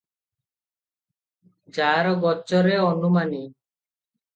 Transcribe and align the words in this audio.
ଯାର 1.77 2.17
ଗୋଚରେ 2.27 2.77
ଅନୁମାନି। 2.91 3.49